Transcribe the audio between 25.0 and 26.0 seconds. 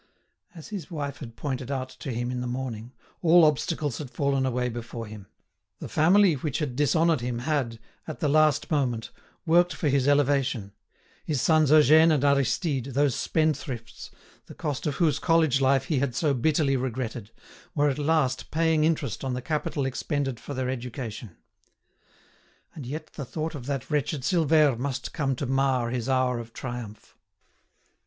come to mar